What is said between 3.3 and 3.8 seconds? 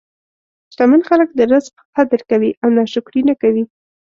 کوي.